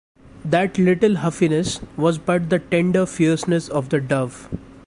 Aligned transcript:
That 0.43 0.79
little 0.79 1.17
huffiness 1.17 1.79
was 1.95 2.17
but 2.17 2.49
the 2.49 2.57
tender 2.57 3.05
fierceness 3.05 3.69
of 3.69 3.89
the 3.89 3.99
dove. 4.01 4.49